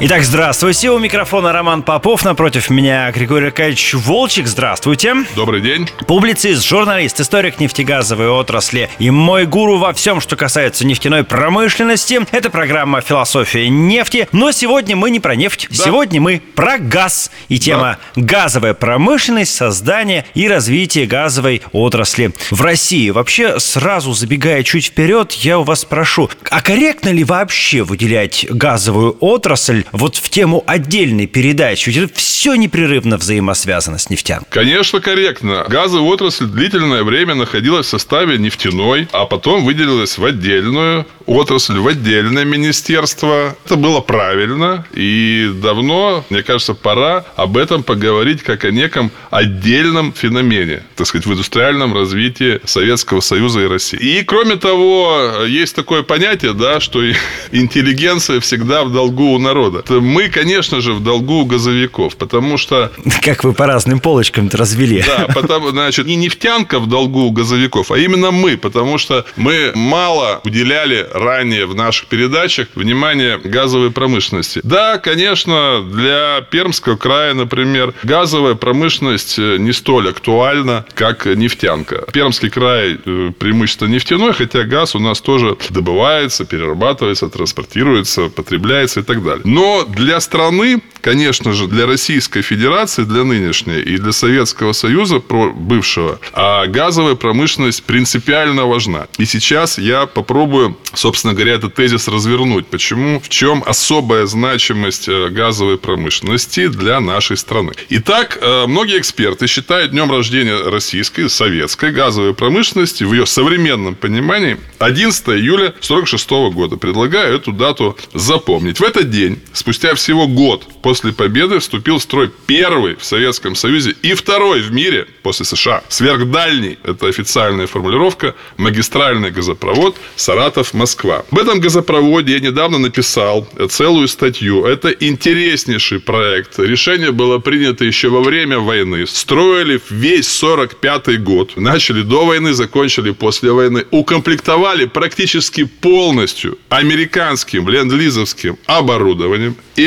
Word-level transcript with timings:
Итак, 0.00 0.22
здравствуйте. 0.22 0.92
У 0.92 0.98
микрофона 1.00 1.52
Роман 1.52 1.82
Попов. 1.82 2.24
Напротив 2.24 2.70
меня 2.70 3.10
Григорий 3.10 3.46
Аркадьевич 3.46 3.94
Волчек. 3.94 4.46
Здравствуйте. 4.46 5.24
Добрый 5.34 5.60
день. 5.60 5.90
Публицист, 6.06 6.64
журналист, 6.64 7.20
историк 7.20 7.58
нефтегазовой 7.58 8.28
отрасли 8.28 8.90
и 9.00 9.10
мой 9.10 9.44
гуру 9.44 9.78
во 9.78 9.92
всем, 9.92 10.20
что 10.20 10.36
касается 10.36 10.86
нефтяной 10.86 11.24
промышленности. 11.24 12.20
Это 12.30 12.48
программа 12.48 13.00
«Философия 13.00 13.68
нефти». 13.68 14.28
Но 14.30 14.52
сегодня 14.52 14.94
мы 14.94 15.10
не 15.10 15.18
про 15.18 15.34
нефть. 15.34 15.66
Да. 15.68 15.84
Сегодня 15.86 16.20
мы 16.20 16.40
про 16.54 16.78
газ. 16.78 17.32
И 17.48 17.58
тема 17.58 17.98
да. 18.14 18.22
«Газовая 18.22 18.74
промышленность, 18.74 19.52
создание 19.52 20.26
и 20.34 20.46
развитие 20.46 21.06
газовой 21.06 21.60
отрасли 21.72 22.32
в 22.52 22.62
России». 22.62 23.10
Вообще, 23.10 23.58
сразу 23.58 24.12
забегая 24.12 24.62
чуть 24.62 24.86
вперед, 24.86 25.32
я 25.32 25.58
у 25.58 25.64
вас 25.64 25.84
прошу, 25.84 26.30
а 26.52 26.60
корректно 26.60 27.08
ли 27.08 27.24
вообще 27.24 27.82
выделять 27.82 28.46
газовую 28.48 29.16
отрасль 29.18 29.86
вот 29.92 30.16
в 30.16 30.28
тему 30.30 30.64
отдельной 30.66 31.26
передачи. 31.26 31.90
Ведь 31.90 32.14
все 32.14 32.54
непрерывно 32.54 33.16
взаимосвязано 33.16 33.98
с 33.98 34.10
нефтянкой. 34.10 34.48
Конечно, 34.50 35.00
корректно. 35.00 35.64
Газовая 35.68 36.08
отрасль 36.08 36.46
длительное 36.46 37.02
время 37.02 37.34
находилась 37.34 37.86
в 37.86 37.90
составе 37.90 38.38
нефтяной, 38.38 39.08
а 39.12 39.26
потом 39.26 39.64
выделилась 39.64 40.18
в 40.18 40.24
отдельную 40.24 41.06
отрасль, 41.26 41.78
в 41.78 41.86
отдельное 41.86 42.44
министерство. 42.44 43.56
Это 43.64 43.76
было 43.76 44.00
правильно. 44.00 44.86
И 44.94 45.50
давно, 45.62 46.24
мне 46.30 46.42
кажется, 46.42 46.74
пора 46.74 47.24
об 47.36 47.56
этом 47.56 47.82
поговорить 47.82 48.42
как 48.42 48.64
о 48.64 48.70
неком 48.70 49.10
отдельном 49.30 50.12
феномене, 50.12 50.82
так 50.96 51.06
сказать, 51.06 51.26
в 51.26 51.32
индустриальном 51.32 51.94
развитии 51.94 52.60
Советского 52.64 53.20
Союза 53.20 53.60
и 53.60 53.66
России. 53.66 53.98
И, 53.98 54.24
кроме 54.24 54.56
того, 54.56 55.44
есть 55.46 55.74
такое 55.76 56.02
понятие, 56.02 56.54
да, 56.54 56.80
что 56.80 57.02
интеллигенция 57.52 58.40
всегда 58.40 58.84
в 58.84 58.92
долгу 58.92 59.34
у 59.34 59.38
народа 59.38 59.77
года. 59.82 60.00
Мы, 60.00 60.28
конечно 60.28 60.80
же, 60.80 60.92
в 60.92 61.02
долгу 61.02 61.40
у 61.40 61.44
газовиков, 61.44 62.16
потому 62.16 62.56
что... 62.58 62.92
Как 63.22 63.44
вы 63.44 63.52
по 63.52 63.66
разным 63.66 64.00
полочкам 64.00 64.48
развели. 64.52 65.04
Да, 65.06 65.26
потому, 65.34 65.70
значит, 65.70 66.06
не 66.06 66.16
нефтянка 66.16 66.78
в 66.78 66.86
долгу 66.86 67.20
у 67.20 67.30
газовиков, 67.30 67.90
а 67.90 67.98
именно 67.98 68.30
мы, 68.30 68.56
потому 68.56 68.98
что 68.98 69.24
мы 69.36 69.72
мало 69.74 70.40
уделяли 70.44 71.08
ранее 71.12 71.66
в 71.66 71.74
наших 71.74 72.06
передачах 72.06 72.68
внимание 72.74 73.38
газовой 73.38 73.90
промышленности. 73.90 74.60
Да, 74.62 74.98
конечно, 74.98 75.82
для 75.82 76.40
Пермского 76.50 76.96
края, 76.96 77.34
например, 77.34 77.94
газовая 78.02 78.54
промышленность 78.54 79.38
э, 79.38 79.56
не 79.58 79.72
столь 79.72 80.10
актуальна, 80.10 80.84
как 80.94 81.26
нефтянка. 81.26 82.06
Пермский 82.12 82.50
край 82.50 82.98
э, 83.04 83.32
преимущественно 83.38 83.88
нефтяной, 83.88 84.32
хотя 84.32 84.64
газ 84.64 84.94
у 84.94 84.98
нас 84.98 85.20
тоже 85.20 85.56
добывается, 85.70 86.44
перерабатывается, 86.44 87.28
транспортируется, 87.28 88.28
потребляется 88.28 89.00
и 89.00 89.02
так 89.02 89.22
далее. 89.22 89.42
Но 89.44 89.67
но 89.68 89.84
для 89.84 90.18
страны, 90.20 90.80
конечно 91.00 91.52
же, 91.52 91.66
для 91.66 91.86
Российской 91.86 92.42
Федерации, 92.42 93.04
для 93.04 93.24
нынешней 93.24 93.80
и 93.80 93.98
для 93.98 94.12
Советского 94.12 94.72
Союза 94.72 95.20
бывшего, 95.20 96.18
а 96.32 96.66
газовая 96.66 97.14
промышленность 97.14 97.84
принципиально 97.84 98.66
важна. 98.66 99.06
И 99.18 99.24
сейчас 99.24 99.78
я 99.78 100.06
попробую, 100.06 100.76
собственно 100.94 101.34
говоря, 101.34 101.54
этот 101.54 101.74
тезис 101.74 102.08
развернуть. 102.08 102.66
Почему? 102.66 103.20
В 103.20 103.28
чем 103.28 103.62
особая 103.66 104.26
значимость 104.26 105.08
э, 105.08 105.28
газовой 105.28 105.78
промышленности 105.78 106.68
для 106.68 107.00
нашей 107.00 107.36
страны? 107.36 107.72
Итак, 107.90 108.38
э, 108.40 108.66
многие 108.66 108.98
эксперты 108.98 109.46
считают 109.46 109.92
днем 109.92 110.10
рождения 110.10 110.56
российской, 110.68 111.28
советской 111.28 111.92
газовой 111.92 112.34
промышленности 112.34 113.04
в 113.04 113.12
ее 113.12 113.26
современном 113.26 113.94
понимании 113.94 114.58
11 114.78 115.28
июля 115.28 115.68
1946 115.68 116.30
года. 116.54 116.76
Предлагаю 116.76 117.34
эту 117.34 117.52
дату 117.52 117.96
запомнить. 118.14 118.80
В 118.80 118.82
этот 118.82 119.10
день 119.10 119.40
спустя 119.52 119.94
всего 119.94 120.26
год 120.26 120.66
после 120.88 121.12
победы 121.12 121.58
вступил 121.58 121.98
в 121.98 122.02
строй 122.02 122.30
первый 122.46 122.96
в 122.96 123.04
Советском 123.04 123.54
Союзе 123.54 123.94
и 124.00 124.14
второй 124.14 124.62
в 124.62 124.72
мире 124.72 125.06
после 125.22 125.44
США. 125.44 125.82
Сверхдальний, 125.90 126.78
это 126.82 127.08
официальная 127.08 127.66
формулировка, 127.66 128.34
магистральный 128.56 129.30
газопровод 129.30 129.96
Саратов-Москва. 130.16 131.26
Об 131.30 131.38
этом 131.38 131.60
газопроводе 131.60 132.32
я 132.32 132.40
недавно 132.40 132.78
написал 132.78 133.46
целую 133.68 134.08
статью. 134.08 134.64
Это 134.64 134.88
интереснейший 134.88 136.00
проект. 136.00 136.58
Решение 136.58 137.12
было 137.12 137.38
принято 137.38 137.84
еще 137.84 138.08
во 138.08 138.22
время 138.22 138.58
войны. 138.58 139.06
Строили 139.06 139.78
весь 139.90 140.28
45 140.28 141.22
год. 141.22 141.58
Начали 141.58 142.00
до 142.00 142.24
войны, 142.24 142.54
закончили 142.54 143.10
после 143.10 143.52
войны. 143.52 143.84
Укомплектовали 143.90 144.86
практически 144.86 145.64
полностью 145.64 146.56
американским 146.70 147.68
ленд-лизовским 147.68 148.56
оборудованием 148.64 149.54
и 149.76 149.86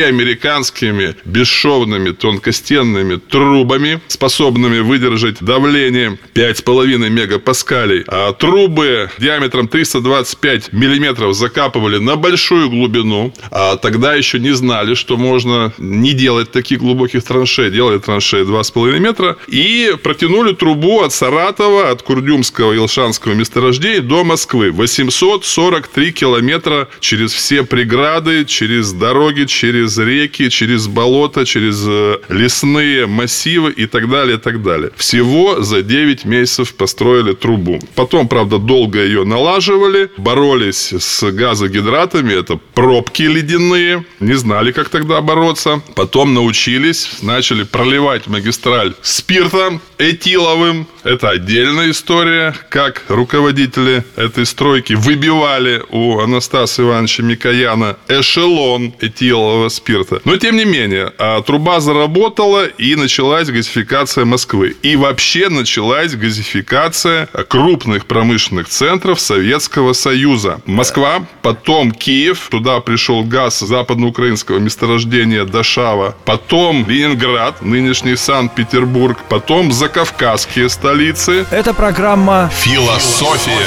американскими 0.91 1.15
бесшовными 1.25 2.11
тонкостенными 2.11 3.15
трубами, 3.15 4.01
способными 4.07 4.79
выдержать 4.79 5.37
давление 5.41 6.17
5,5 6.33 7.09
мегапаскалей. 7.09 8.03
А 8.07 8.33
трубы 8.33 9.09
диаметром 9.17 9.67
325 9.67 10.73
миллиметров 10.73 11.35
закапывали 11.35 11.97
на 11.97 12.15
большую 12.15 12.69
глубину. 12.69 13.33
А 13.49 13.77
тогда 13.77 14.13
еще 14.13 14.39
не 14.39 14.51
знали, 14.51 14.93
что 14.93 15.17
можно 15.17 15.73
не 15.77 16.13
делать 16.13 16.51
таких 16.51 16.79
глубоких 16.79 17.23
траншей. 17.23 17.71
Делали 17.71 17.99
траншеи 17.99 18.43
2,5 18.43 18.99
метра. 18.99 19.37
И 19.47 19.93
протянули 20.03 20.53
трубу 20.53 21.01
от 21.01 21.13
Саратова, 21.13 21.89
от 21.89 22.01
Курдюмского 22.01 22.73
и 22.73 22.77
Илшанского 22.77 23.33
месторождений 23.33 23.99
до 23.99 24.23
Москвы. 24.23 24.71
843 24.71 26.11
километра 26.11 26.87
через 26.99 27.33
все 27.33 27.63
преграды, 27.63 28.45
через 28.45 28.91
дороги, 28.91 29.45
через 29.45 29.97
реки, 29.97 30.49
через 30.49 30.80
болота, 30.87 31.45
через 31.45 31.83
э, 31.87 32.17
лесные 32.29 33.05
массивы 33.07 33.71
и 33.71 33.85
так 33.85 34.09
далее, 34.09 34.37
и 34.37 34.39
так 34.39 34.63
далее. 34.63 34.91
Всего 34.95 35.61
за 35.61 35.81
9 35.81 36.25
месяцев 36.25 36.73
построили 36.75 37.33
трубу. 37.33 37.79
Потом, 37.95 38.27
правда, 38.27 38.57
долго 38.57 39.03
ее 39.03 39.23
налаживали, 39.23 40.09
боролись 40.17 40.93
с 40.93 41.31
газогидратами, 41.31 42.33
это 42.33 42.59
пробки 42.73 43.23
ледяные, 43.23 44.05
не 44.19 44.33
знали, 44.33 44.71
как 44.71 44.89
тогда 44.89 45.21
бороться. 45.21 45.81
Потом 45.95 46.33
научились, 46.33 47.09
начали 47.21 47.63
проливать 47.63 48.27
магистраль 48.27 48.93
спиртом 49.01 49.81
этиловым. 49.97 50.87
Это 51.03 51.29
отдельная 51.29 51.91
история, 51.91 52.53
как 52.69 53.03
руководители 53.07 54.03
этой 54.15 54.45
стройки 54.45 54.93
выбивали 54.93 55.83
у 55.89 56.19
Анастаса 56.19 56.83
Ивановича 56.83 57.23
Микояна 57.23 57.97
эшелон 58.07 58.93
этилового 58.99 59.69
спирта. 59.69 60.21
Но, 60.25 60.37
тем 60.37 60.57
не 60.57 60.65
менее, 60.65 61.11
а, 61.17 61.41
труба 61.41 61.79
заработала 61.79 62.67
и 62.67 62.95
началась 62.95 63.49
газификация 63.49 64.25
Москвы. 64.25 64.75
И 64.83 64.95
вообще 64.95 65.49
началась 65.49 66.13
газификация 66.15 67.27
крупных 67.49 68.05
промышленных 68.05 68.67
центров 68.67 69.19
Советского 69.19 69.93
Союза. 69.93 70.61
Москва, 70.65 71.25
потом 71.41 71.91
Киев, 71.91 72.47
туда 72.51 72.79
пришел 72.79 73.23
газ 73.23 73.59
западноукраинского 73.59 74.59
месторождения 74.59 75.45
Дашава, 75.45 76.15
потом 76.25 76.85
Ленинград, 76.87 77.61
нынешний 77.61 78.15
Санкт-Петербург, 78.15 79.17
потом 79.29 79.71
закавказские 79.71 80.69
столицы. 80.91 81.45
Это 81.51 81.73
программа 81.73 82.49
«Философия 82.51 83.65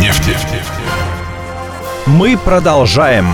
нефти». 0.00 0.36
Мы 2.04 2.36
продолжаем. 2.36 3.26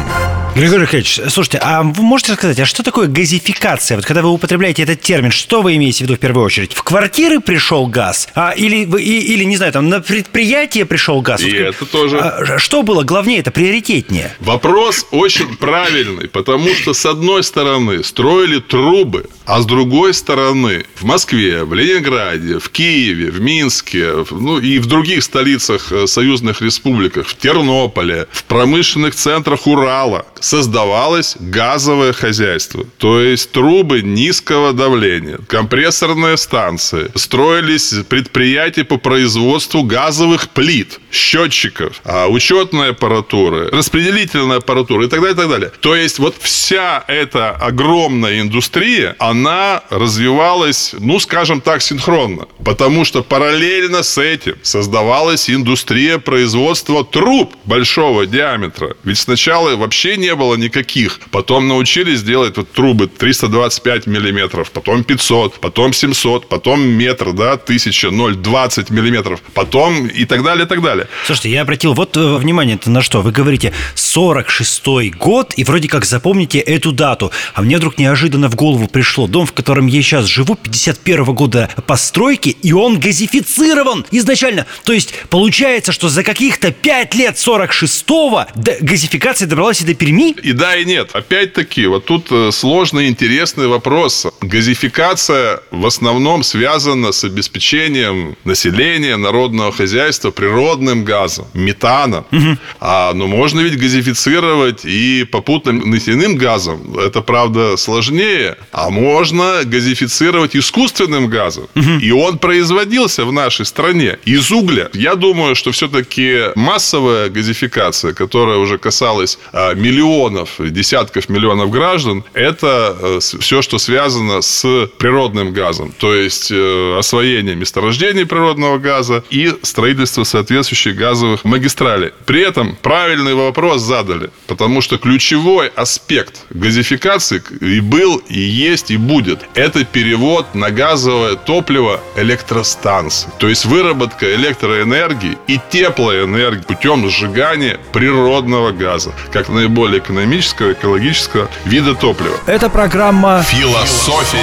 Григорий 0.55 0.83
Аркадьевич, 0.83 1.21
слушайте, 1.31 1.59
а 1.61 1.83
вы 1.83 2.03
можете 2.05 2.33
рассказать, 2.33 2.61
а 2.61 2.65
что 2.65 2.85
такое 2.85 3.09
газификация? 3.09 3.97
Вот 3.97 4.07
когда 4.07 4.23
вы 4.23 4.29
употребляете 4.29 4.85
этот 4.85 5.01
термин, 5.01 5.33
что 5.33 5.63
вы 5.63 5.75
имеете 5.75 5.99
в 5.99 6.01
виду 6.03 6.15
в 6.15 6.21
первую 6.21 6.47
очередь? 6.47 6.75
В 6.75 6.85
квартиры 6.85 7.41
пришел 7.41 7.89
газ? 7.89 8.29
А, 8.37 8.53
или, 8.53 8.87
и, 9.01 9.35
или, 9.35 9.43
не 9.43 9.57
знаю, 9.57 9.73
там 9.73 9.89
на 9.89 10.01
предприятие 10.01 10.85
пришел 10.85 11.21
газ? 11.23 11.43
И 11.43 11.51
вот, 11.51 11.59
это 11.59 11.87
тоже. 11.87 12.19
А, 12.21 12.59
что 12.61 12.85
было 12.85 13.03
главнее, 13.03 13.41
это 13.41 13.51
приоритетнее? 13.51 14.33
Вопрос 14.39 15.09
очень 15.11 15.57
правильный, 15.57 16.29
потому 16.29 16.73
что, 16.77 16.95
с 16.95 17.05
одной 17.05 17.43
стороны, 17.43 18.05
строили 18.05 18.61
трубы, 18.61 19.27
А 19.47 19.61
с 19.61 19.67
другой 19.67 20.15
стороны, 20.15 20.85
в 20.95 21.03
Москве, 21.03 21.65
в 21.65 21.75
Ленинграде, 21.75 22.61
в 22.61 22.69
Киеве, 22.69 23.33
в 23.33 23.41
Минске, 23.41 24.25
ну 24.31 24.61
и 24.61 24.79
в 24.79 24.87
других 24.87 25.25
столицах 25.25 25.91
э, 25.91 26.07
союзных 26.07 26.63
республиках, 26.63 27.27
в 27.27 27.37
Тернополе, 27.37 28.29
в 28.31 28.45
промышленных 28.45 29.17
центрах 29.17 29.67
Урала 29.67 30.27
создавалось 30.45 31.37
газовое 31.41 32.13
хозяйство. 32.13 32.85
То 32.99 33.19
есть 33.19 33.51
трубы 33.51 34.03
низкого 34.03 34.73
давления, 34.75 35.39
компрессорные 35.49 36.37
станции, 36.37 37.11
строились 37.15 37.95
предприятия 38.09 38.85
по 38.85 38.99
производству 38.99 39.83
газовых 39.83 40.51
плит, 40.51 41.01
счетчиков, 41.11 42.01
а, 42.05 42.27
учетной 42.27 42.91
аппаратуры, 42.91 43.71
распределительной 43.71 44.59
аппаратуры 44.59 45.07
и 45.07 45.09
так 45.09 45.21
далее, 45.21 45.35
и 45.35 45.37
так 45.37 45.49
далее. 45.49 45.73
То 45.81 45.97
есть 45.97 46.19
вот 46.19 46.35
вся 46.39 47.05
эта 47.09 47.51
огромная 47.51 48.41
индустрия, 48.41 49.17
она 49.19 49.83
развивалась, 49.89 50.95
ну, 50.99 51.21
скажем 51.21 51.63
так, 51.63 51.81
синхронно. 51.81 52.47
Потому 52.63 53.07
что 53.07 53.23
параллельно 53.23 54.03
с 54.03 54.19
этим 54.19 54.57
создавалась 54.63 55.49
индустрия 55.49 56.19
производства 56.19 57.03
труб 57.03 57.55
большого 57.65 58.27
диаметра. 58.27 58.97
Ведь 59.05 59.19
сначала 59.19 59.77
вообще 59.77 60.17
не 60.19 60.34
было 60.37 60.57
никаких. 60.57 61.21
Потом 61.31 61.69
научились 61.69 62.23
делать 62.23 62.57
вот 62.57 62.73
трубы 62.73 63.07
325 63.07 64.07
миллиметров, 64.07 64.71
потом 64.71 65.05
500, 65.05 65.61
потом 65.61 65.93
700, 65.93 66.49
потом 66.49 66.81
метр, 66.81 67.33
да, 67.33 67.53
1000, 67.53 68.09
0,20 68.09 68.93
миллиметров, 68.93 69.41
потом 69.55 70.07
и 70.07 70.25
так 70.25 70.43
далее, 70.43 70.67
и 70.67 70.69
так 70.69 70.83
далее. 70.83 71.09
Слушайте, 71.27 71.51
я 71.51 71.63
обратил 71.63 71.95
вот 71.95 72.17
э, 72.17 72.37
внимание 72.37 72.79
на 72.87 73.03
что. 73.03 73.23
Вы 73.23 73.33
говорите 73.33 73.73
46-й 73.95 75.11
год, 75.11 75.55
и 75.57 75.65
вроде 75.65 75.89
как 75.89 76.05
запомните 76.05 76.59
эту 76.59 76.93
дату. 76.93 77.31
А 77.55 77.63
мне 77.63 77.77
вдруг 77.77 77.99
неожиданно 77.99 78.49
в 78.49 78.55
голову 78.55 78.89
пришло. 78.89 79.27
Дом, 79.27 79.47
в 79.47 79.53
котором 79.53 79.87
я 79.87 80.03
сейчас 80.03 80.27
живу, 80.27 80.55
51 80.55 81.25
-го 81.25 81.33
года 81.33 81.71
постройки, 81.87 82.49
и 82.49 82.73
он 82.73 83.01
газифицирован 83.01 84.07
изначально. 84.11 84.67
То 84.85 84.93
есть 84.93 85.15
получается, 85.31 85.93
что 85.93 86.09
за 86.09 86.23
каких-то 86.23 86.71
5 86.71 87.15
лет 87.15 87.37
46-го 87.37 88.47
газификация 88.81 89.49
добралась 89.49 89.81
и 89.81 89.85
до 89.85 89.95
Перми? 89.95 90.24
И 90.31 90.53
да, 90.53 90.77
и 90.77 90.85
нет. 90.85 91.11
Опять-таки, 91.13 91.87
вот 91.87 92.05
тут 92.05 92.27
э, 92.31 92.51
сложный, 92.53 93.09
интересный 93.09 93.67
вопрос. 93.67 94.27
Газификация 94.41 95.61
в 95.71 95.87
основном 95.87 96.43
связана 96.43 97.13
с 97.13 97.25
обеспечением 97.25 98.37
населения, 98.45 99.17
народного 99.17 99.73
хозяйства 99.73 100.31
природным 100.31 101.05
газом, 101.05 101.47
метаном. 101.55 102.27
Угу. 102.33 102.59
А, 102.81 103.13
но 103.15 103.27
можно 103.27 103.61
ведь 103.61 103.79
газифицировать 103.79 104.85
и 104.85 105.25
попутным 105.25 105.91
нефтяным 105.91 106.37
газом. 106.37 106.99
Это, 106.99 107.21
правда, 107.21 107.77
сложнее. 107.77 108.57
А 108.73 108.91
можно 108.91 109.63
газифицировать 109.65 110.57
искусственным 110.57 111.29
газом. 111.29 111.69
Угу. 111.75 111.99
И 112.01 112.11
он 112.11 112.39
производился 112.39 113.25
в 113.25 113.33
нашей 113.33 113.67
стране 113.67 114.19
из 114.25 114.51
угля. 114.51 114.89
Я 114.93 115.15
думаю, 115.15 115.55
что 115.55 115.73
все-таки 115.73 116.53
массовая 116.55 117.29
газификация, 117.29 118.13
которая 118.13 118.59
уже 118.59 118.79
касалась 118.79 119.39
а, 119.53 119.75
миллионов, 119.75 120.14
десятков 120.59 121.29
миллионов 121.29 121.71
граждан, 121.71 122.25
это 122.35 122.97
а, 123.01 123.19
все, 123.21 123.63
что 123.63 123.79
связано 123.79 124.43
с 124.43 124.89
природным 124.99 125.53
газом. 125.53 125.95
То 125.99 126.15
есть 126.15 126.51
э, 126.51 126.97
освоение 126.99 127.55
месторождений 127.55 128.27
природного 128.27 128.79
газа 128.79 129.25
и 129.31 129.53
строительство 129.63 130.25
соответствующих 130.25 130.97
газовых 130.97 131.45
магистралей. 131.45 132.13
При 132.27 132.41
этом 132.41 132.77
правильный 132.83 133.35
вопрос 133.35 133.83
задали, 133.83 134.31
потому 134.47 134.81
что 134.81 134.99
ключевой 134.99 135.69
аспект 135.69 136.47
газификации 136.51 137.43
и 137.61 137.81
был, 137.81 138.17
и 138.29 138.39
есть, 138.39 138.91
и 138.91 138.97
будет. 138.97 139.41
Это 139.55 139.85
перевод 139.85 140.55
на 140.55 140.71
газовое 140.71 141.37
топливо 141.37 142.01
электростанций. 142.17 143.29
То 143.39 143.49
есть 143.49 143.65
выработка 143.65 144.35
электроэнергии 144.35 145.39
и 145.49 145.61
теплоэнергии 145.71 146.63
путем 146.63 147.09
сжигания 147.09 147.79
природного 147.93 148.73
газа, 148.73 149.13
как 149.33 149.49
наиболее 149.49 150.01
экономического, 150.05 150.73
экологического 150.73 151.49
вида 151.65 151.95
топлива. 151.95 152.37
Это 152.47 152.69
программа 152.69 153.43
«Философия 153.43 154.39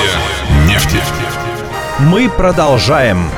нефти». 0.67 0.97
Мы 1.99 2.29
продолжаем. 2.29 3.29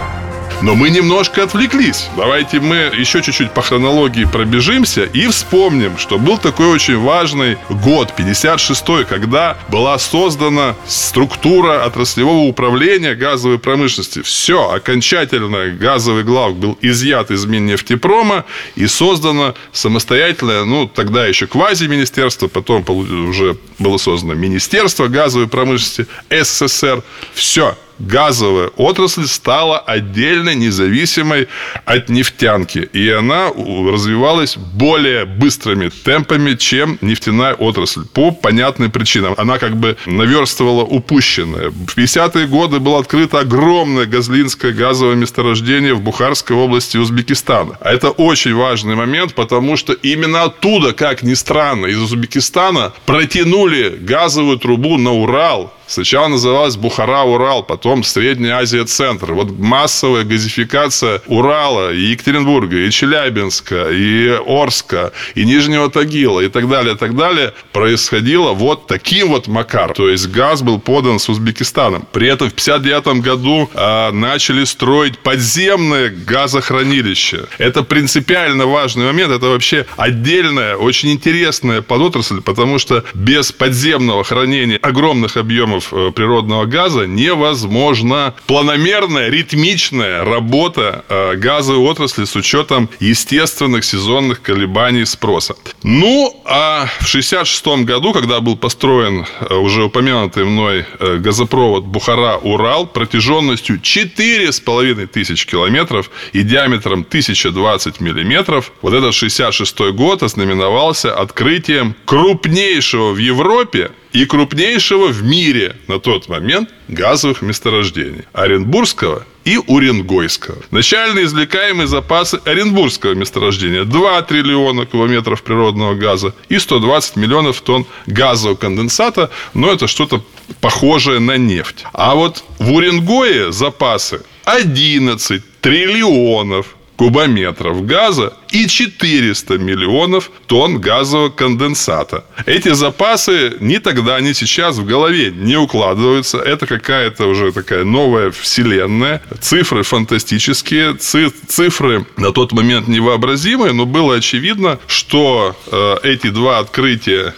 Но 0.64 0.76
мы 0.76 0.92
немножко 0.92 1.44
отвлеклись. 1.44 2.08
Давайте 2.16 2.62
мы 2.62 2.90
еще 2.98 3.22
чуть-чуть 3.22 3.52
по 3.52 3.62
хронологии 3.62 4.24
пробежимся 4.24 5.04
и 5.04 5.28
вспомним, 5.28 5.98
что 5.98 6.18
был 6.18 6.38
такой 6.38 6.68
очень 6.68 6.98
важный 6.98 7.58
год, 7.70 8.14
56-й, 8.18 9.04
когда 9.04 9.58
была 9.68 10.00
создана 10.00 10.78
структура 10.88 11.84
отраслевого 11.84 12.46
управления 12.46 13.14
газовой 13.14 13.60
промышленности. 13.60 14.22
Все, 14.22 14.72
окончательно 14.72 15.68
газовый 15.72 16.24
глав 16.24 16.56
был 16.56 16.78
изъят 16.80 17.30
из 17.30 17.46
Миннефтепрома 17.46 18.46
и 18.76 18.88
создано 18.88 19.56
самостоятельное, 19.74 20.64
ну, 20.64 20.88
тогда 20.88 21.26
еще 21.26 21.46
квази-министерство, 21.46 22.48
потом 22.48 22.86
уже 22.88 23.58
было 23.80 23.98
создано 23.98 24.34
Министерство 24.34 25.08
газовой 25.08 25.50
промышленности 25.50 26.08
СССР. 26.30 27.04
Все, 27.34 27.76
газовая 28.00 28.68
отрасль 28.78 29.28
стала 29.28 29.80
отдельно 29.80 30.54
независимой 30.54 31.48
от 31.86 32.10
нефтянки. 32.10 32.90
И 32.94 33.10
она 33.10 33.50
развивалась 33.50 34.58
более 34.58 35.26
быстрыми 35.26 35.90
темпами, 35.90 36.56
чем 36.56 36.98
нефтяная 37.02 37.54
отрасль. 37.54 38.06
По 38.14 38.32
понятным 38.32 38.92
причинам. 38.92 39.34
Она 39.38 39.58
как 39.58 39.76
бы 39.78 39.98
наверстывала 40.06 40.84
упущенное. 40.84 41.70
В 41.70 41.98
50-е 41.98 42.48
годы 42.48 42.80
было 42.80 43.00
открыто 43.00 43.40
огромное 43.40 44.06
газлинское 44.06 44.74
газовое 44.74 45.16
месторождение 45.16 45.94
в 45.94 46.02
Бухарской 46.02 46.56
области 46.56 46.98
Узбекистана. 46.98 47.78
А 47.80 47.92
это 47.92 48.10
очень 48.10 48.54
важный 48.54 48.96
момент, 48.96 49.34
потому 49.34 49.78
что 49.78 49.94
именно 49.94 50.44
оттуда, 50.44 50.94
как 50.94 51.24
ни 51.24 51.34
странно, 51.34 51.88
из 51.88 52.00
Узбекистана 52.00 52.94
протянули 53.06 53.98
газовую 54.00 54.58
трубу 54.58 54.98
на 54.98 55.12
Урал 55.12 55.74
Сначала 55.88 56.28
называлась 56.28 56.76
Бухара-Урал, 56.76 57.64
потом 57.64 58.04
Средняя 58.04 58.58
Азия-Центр. 58.58 59.34
Вот 59.34 59.58
массовая 59.58 60.24
газификация 60.24 61.22
Урала, 61.28 61.94
и 61.94 62.00
Екатеринбурга, 62.00 62.78
и 62.78 62.92
Челябинска, 62.92 63.90
и 63.92 64.28
Орска, 64.46 65.12
и 65.36 65.46
Нижнего 65.46 65.90
Тагила, 65.90 66.40
и 66.40 66.48
так 66.48 66.70
далее, 66.70 66.96
и 66.96 66.98
так 66.98 67.16
далее, 67.16 67.54
происходила 67.72 68.52
вот 68.54 68.88
таким 68.88 69.30
вот 69.30 69.48
макаром. 69.48 69.96
То 69.96 70.10
есть 70.10 70.28
газ 70.30 70.62
был 70.62 70.80
подан 70.80 71.20
с 71.20 71.30
Узбекистаном. 71.30 72.08
При 72.12 72.28
этом 72.28 72.50
в 72.50 72.54
59 72.54 73.22
году 73.22 73.70
а, 73.74 74.12
начали 74.12 74.64
строить 74.64 75.20
подземное 75.20 76.10
газохранилище. 76.10 77.46
Это 77.58 77.84
принципиально 77.84 78.66
важный 78.66 79.06
момент. 79.06 79.32
Это 79.32 79.48
вообще 79.48 79.86
отдельная, 79.98 80.76
очень 80.76 81.12
интересная 81.12 81.82
подотрасль, 81.82 82.42
потому 82.42 82.80
что 82.80 83.04
без 83.14 83.52
подземного 83.52 84.24
хранения 84.24 84.78
огромных 84.78 85.38
объемов 85.38 85.73
объемов 85.74 85.94
э, 85.94 86.12
природного 86.12 86.66
газа 86.66 87.06
невозможно 87.06 88.34
планомерная, 88.48 89.30
ритмичная 89.30 90.24
работа 90.24 91.04
э, 91.10 91.36
газовой 91.36 91.80
отрасли 91.80 92.26
с 92.26 92.36
учетом 92.36 92.90
естественных 93.00 93.84
сезонных 93.84 94.42
колебаний 94.42 95.06
спроса. 95.06 95.56
Ну, 95.84 96.42
а 96.46 96.86
в 97.00 97.08
1966 97.08 97.86
году, 97.86 98.14
когда 98.14 98.40
был 98.40 98.58
построен 98.58 99.26
э, 99.40 99.56
уже 99.56 99.84
упомянутый 99.84 100.46
мной 100.46 100.86
газопровод 101.00 101.86
Бухара-Урал 101.86 102.88
протяженностью 102.88 103.80
4,5 103.80 105.08
тысяч 105.08 105.46
километров 105.46 106.10
и 106.34 106.44
диаметром 106.44 107.06
1020 107.08 108.02
миллиметров, 108.02 108.72
вот 108.82 108.94
этот 108.94 109.14
66 109.14 109.92
год 109.92 110.24
ознаменовался 110.24 111.16
открытием 111.16 111.96
крупнейшего 112.06 113.12
в 113.12 113.18
Европе 113.18 113.92
и 114.14 114.26
крупнейшего 114.26 115.08
в 115.08 115.24
мире 115.24 115.76
на 115.88 116.00
тот 116.00 116.30
момент 116.30 116.70
газовых 116.88 117.42
месторождений– 117.42 118.24
Оренбургского 118.34 119.26
и 119.44 119.58
Уренгойского. 119.58 120.58
Начальные 120.72 121.26
извлекаемые 121.26 121.88
запасы 121.88 122.40
Оренбургского 122.46 123.16
месторождения– 123.16 123.84
2 123.86 124.22
триллиона 124.22 124.86
кубометров 124.86 125.42
природного 125.42 125.96
газа 125.96 126.34
и 126.48 126.60
120 126.60 127.16
миллионов 127.16 127.60
тонн 127.62 127.86
газового 128.06 128.56
конденсата, 128.56 129.32
но 129.56 129.72
это 129.72 129.88
что-то 129.88 130.24
похожее 130.62 131.20
на 131.20 131.38
нефть. 131.38 131.86
А 131.92 132.14
вот 132.14 132.44
в 132.60 132.72
Уренгое 132.72 133.52
запасы 133.52 134.22
11 134.46 135.42
триллионов 135.60 136.76
кубометров 137.04 137.86
газа 137.86 138.32
и 138.50 138.66
400 138.66 139.58
миллионов 139.58 140.32
тонн 140.48 140.80
газового 140.80 141.28
конденсата. 141.28 142.24
Эти 142.46 142.70
запасы 142.74 143.58
ни 143.60 143.80
тогда, 143.80 144.22
ни 144.22 144.32
сейчас 144.32 144.78
в 144.78 144.86
голове 144.86 145.30
не 145.36 145.58
укладываются. 145.58 146.38
Это 146.38 146.66
какая-то 146.66 147.26
уже 147.28 147.52
такая 147.52 147.84
новая 147.84 148.32
вселенная. 148.32 149.22
Цифры 149.42 149.84
фантастические, 149.84 150.96
цифры 150.96 152.06
на 152.16 152.32
тот 152.32 152.54
момент 152.54 152.88
невообразимые, 152.88 153.74
но 153.74 153.86
было 153.86 154.16
очевидно, 154.16 154.80
что 154.88 155.58
э, 155.68 155.96
эти 156.04 156.30
два 156.30 156.60
открытия 156.60 157.36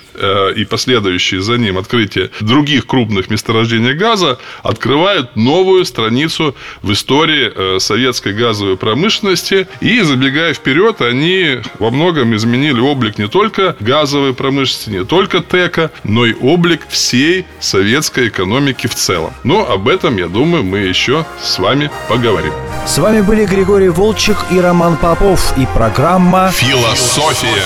и 0.55 0.65
последующие 0.65 1.41
за 1.41 1.57
ним 1.57 1.77
открытие 1.77 2.31
других 2.39 2.85
крупных 2.85 3.29
месторождений 3.29 3.93
газа 3.93 4.39
открывают 4.63 5.35
новую 5.35 5.85
страницу 5.85 6.55
в 6.81 6.91
истории 6.91 7.51
э, 7.53 7.79
советской 7.79 8.33
газовой 8.33 8.77
промышленности. 8.77 9.67
И, 9.81 10.01
забегая 10.01 10.53
вперед, 10.53 11.01
они 11.01 11.59
во 11.79 11.91
многом 11.91 12.35
изменили 12.35 12.79
облик 12.79 13.17
не 13.17 13.27
только 13.27 13.75
газовой 13.79 14.33
промышленности, 14.33 14.89
не 14.89 15.05
только 15.05 15.41
ТЭКа, 15.41 15.91
но 16.03 16.25
и 16.25 16.33
облик 16.33 16.81
всей 16.89 17.45
советской 17.59 18.27
экономики 18.29 18.87
в 18.87 18.95
целом. 18.95 19.33
Но 19.43 19.69
об 19.69 19.87
этом, 19.87 20.17
я 20.17 20.27
думаю, 20.27 20.63
мы 20.63 20.79
еще 20.79 21.25
с 21.41 21.59
вами 21.59 21.89
поговорим. 22.09 22.53
С 22.87 22.97
вами 22.97 23.21
были 23.21 23.45
Григорий 23.45 23.89
Волчек 23.89 24.37
и 24.51 24.59
Роман 24.59 24.97
Попов 24.97 25.57
и 25.57 25.67
программа 25.73 26.51
«Философия 26.51 27.63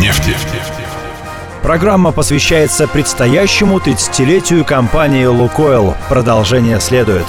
нефти». 0.00 0.34
Программа 1.66 2.12
посвящается 2.12 2.86
предстоящему 2.86 3.78
30-летию 3.78 4.64
компании 4.64 5.24
«Лукойл». 5.24 5.96
Продолжение 6.08 6.78
следует. 6.78 7.26